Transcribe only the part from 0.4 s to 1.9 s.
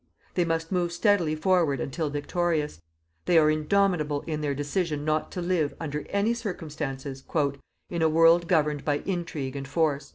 must move steadily forward